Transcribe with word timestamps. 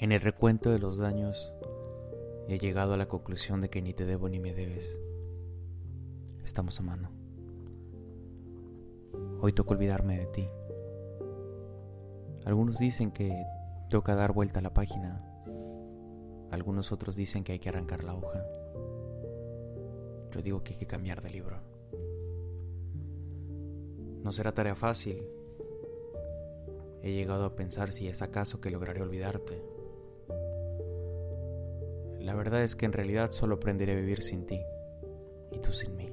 En 0.00 0.12
el 0.12 0.22
recuento 0.22 0.70
de 0.70 0.78
los 0.78 0.96
daños 0.96 1.52
he 2.48 2.58
llegado 2.58 2.94
a 2.94 2.96
la 2.96 3.06
conclusión 3.06 3.60
de 3.60 3.68
que 3.68 3.82
ni 3.82 3.92
te 3.92 4.06
debo 4.06 4.30
ni 4.30 4.40
me 4.40 4.54
debes. 4.54 4.98
Estamos 6.42 6.80
a 6.80 6.82
mano. 6.82 7.10
Hoy 9.42 9.52
toca 9.52 9.72
olvidarme 9.72 10.18
de 10.18 10.24
ti. 10.24 10.48
Algunos 12.46 12.78
dicen 12.78 13.10
que 13.10 13.44
toca 13.90 14.14
dar 14.14 14.32
vuelta 14.32 14.60
a 14.60 14.62
la 14.62 14.72
página. 14.72 15.22
Algunos 16.50 16.92
otros 16.92 17.14
dicen 17.14 17.44
que 17.44 17.52
hay 17.52 17.58
que 17.58 17.68
arrancar 17.68 18.02
la 18.02 18.14
hoja. 18.14 18.42
Yo 20.30 20.40
digo 20.40 20.64
que 20.64 20.72
hay 20.72 20.78
que 20.78 20.86
cambiar 20.86 21.20
de 21.20 21.28
libro. 21.28 21.58
No 24.22 24.32
será 24.32 24.52
tarea 24.52 24.74
fácil. 24.74 25.22
He 27.02 27.12
llegado 27.12 27.44
a 27.44 27.54
pensar 27.54 27.92
si 27.92 28.08
es 28.08 28.22
acaso 28.22 28.62
que 28.62 28.70
lograré 28.70 29.02
olvidarte. 29.02 29.79
La 32.20 32.34
verdad 32.34 32.62
es 32.62 32.76
que 32.76 32.86
en 32.86 32.92
realidad 32.92 33.32
solo 33.32 33.56
aprenderé 33.56 33.92
a 33.92 33.96
vivir 33.96 34.22
sin 34.22 34.46
ti 34.46 34.60
y 35.52 35.58
tú 35.58 35.72
sin 35.72 35.96
mí. 35.96 36.12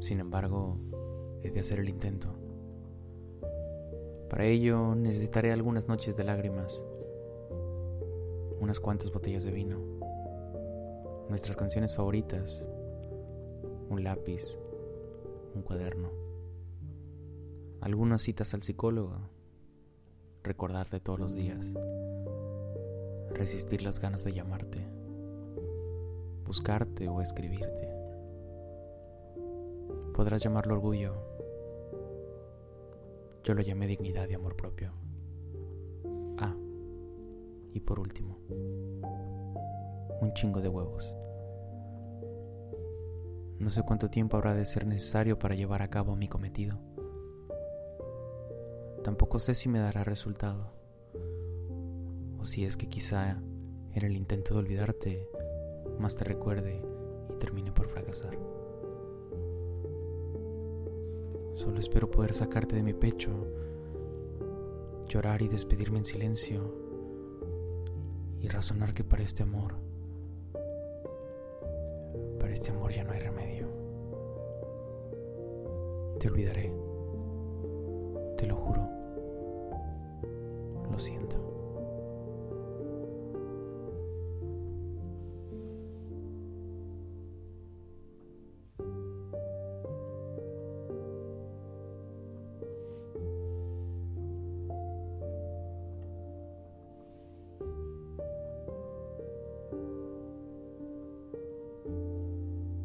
Sin 0.00 0.20
embargo, 0.20 0.76
he 1.42 1.50
de 1.50 1.60
hacer 1.60 1.78
el 1.80 1.88
intento. 1.88 2.28
Para 4.28 4.46
ello 4.46 4.94
necesitaré 4.94 5.52
algunas 5.52 5.88
noches 5.88 6.16
de 6.16 6.24
lágrimas, 6.24 6.82
unas 8.60 8.80
cuantas 8.80 9.12
botellas 9.12 9.44
de 9.44 9.50
vino, 9.50 9.78
nuestras 11.28 11.56
canciones 11.56 11.94
favoritas, 11.94 12.64
un 13.90 14.04
lápiz, 14.04 14.42
un 15.54 15.62
cuaderno, 15.62 16.10
algunas 17.80 18.22
citas 18.22 18.54
al 18.54 18.62
psicólogo, 18.62 19.18
recordarte 20.42 21.00
todos 21.00 21.18
los 21.18 21.34
días 21.34 21.74
resistir 23.34 23.82
las 23.82 24.00
ganas 24.00 24.24
de 24.24 24.32
llamarte, 24.32 24.86
buscarte 26.44 27.08
o 27.08 27.20
escribirte. 27.20 27.88
Podrás 30.14 30.42
llamarlo 30.42 30.74
orgullo. 30.74 31.14
Yo 33.42 33.54
lo 33.54 33.62
llamé 33.62 33.86
dignidad 33.86 34.28
y 34.28 34.34
amor 34.34 34.56
propio. 34.56 34.92
Ah, 36.38 36.54
y 37.72 37.80
por 37.80 37.98
último, 37.98 38.38
un 40.20 40.32
chingo 40.34 40.60
de 40.60 40.68
huevos. 40.68 41.12
No 43.58 43.70
sé 43.70 43.82
cuánto 43.82 44.10
tiempo 44.10 44.36
habrá 44.36 44.54
de 44.54 44.66
ser 44.66 44.86
necesario 44.86 45.38
para 45.38 45.54
llevar 45.54 45.82
a 45.82 45.88
cabo 45.88 46.14
mi 46.16 46.28
cometido. 46.28 46.91
Tampoco 49.04 49.38
sé 49.38 49.54
si 49.54 49.68
me 49.68 49.80
dará 49.80 50.04
resultado 50.04 50.70
o 52.38 52.44
si 52.44 52.64
es 52.64 52.76
que 52.76 52.88
quizá 52.88 53.32
en 53.94 54.04
el 54.04 54.16
intento 54.16 54.54
de 54.54 54.60
olvidarte 54.60 55.28
más 55.98 56.16
te 56.16 56.24
recuerde 56.24 56.82
y 57.30 57.36
termine 57.38 57.72
por 57.72 57.88
fracasar. 57.88 58.38
Solo 61.54 61.78
espero 61.78 62.10
poder 62.10 62.34
sacarte 62.34 62.74
de 62.76 62.82
mi 62.82 62.92
pecho, 62.92 63.30
llorar 65.06 65.42
y 65.42 65.48
despedirme 65.48 65.98
en 65.98 66.04
silencio 66.04 66.74
y 68.40 68.48
razonar 68.48 68.94
que 68.94 69.04
para 69.04 69.22
este 69.22 69.44
amor, 69.44 69.74
para 72.40 72.52
este 72.52 72.70
amor 72.70 72.92
ya 72.92 73.04
no 73.04 73.12
hay 73.12 73.20
remedio. 73.20 73.68
Te 76.18 76.28
olvidaré, 76.28 76.72
te 78.36 78.46
lo 78.46 78.56
juro. 78.56 78.81